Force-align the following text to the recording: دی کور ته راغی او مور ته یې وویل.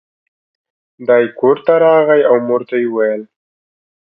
دی 1.07 1.23
کور 1.39 1.57
ته 1.65 1.73
راغی 1.83 2.21
او 2.29 2.35
مور 2.47 2.61
ته 2.69 2.75
یې 2.81 2.87
وویل. 2.89 3.21